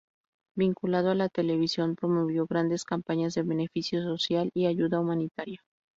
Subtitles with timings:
[0.57, 5.61] Vinculado a la televisión promovió grandes campañas de beneficio social y ayuda humanitaria.